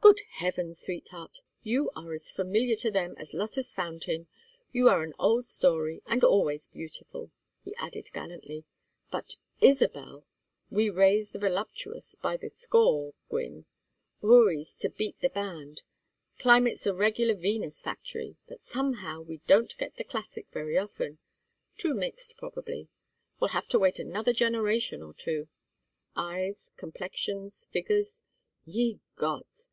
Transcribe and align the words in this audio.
"Good 0.00 0.20
heavens, 0.38 0.80
sweetheart, 0.80 1.38
you 1.62 1.90
are 1.94 2.14
as 2.14 2.30
familiar 2.30 2.76
to 2.76 2.90
them 2.90 3.14
as 3.18 3.34
Lotta's 3.34 3.72
fountain. 3.72 4.26
You 4.72 4.88
are 4.88 5.02
an 5.02 5.12
old 5.18 5.44
story 5.44 6.02
and 6.06 6.24
always 6.24 6.66
beautiful," 6.68 7.30
he 7.62 7.74
added, 7.76 8.08
gallantly. 8.14 8.64
"But 9.10 9.36
Isabel! 9.60 10.24
We 10.70 10.88
raise 10.88 11.30
the 11.30 11.38
voluptuous 11.38 12.14
by 12.14 12.36
the 12.38 12.48
score, 12.48 13.12
Gwynne, 13.28 13.66
houris 14.22 14.76
to 14.76 14.88
beat 14.88 15.20
the 15.20 15.28
band. 15.28 15.82
Climate's 16.38 16.86
a 16.86 16.94
regular 16.94 17.34
Venus 17.34 17.82
factory; 17.82 18.36
but 18.48 18.60
somehow 18.60 19.20
we 19.20 19.38
don't 19.48 19.76
get 19.76 19.96
the 19.96 20.04
classic 20.04 20.46
very 20.52 20.78
often. 20.78 21.18
Too 21.76 21.92
mixed, 21.92 22.38
probably. 22.38 22.88
Will 23.40 23.48
have 23.48 23.66
to 23.70 23.78
wait 23.78 23.98
another 23.98 24.32
generation 24.32 25.02
or 25.02 25.12
two. 25.12 25.48
Eyes, 26.16 26.70
complexions, 26.78 27.66
figures 27.72 28.22
ye 28.64 29.00
gods! 29.16 29.70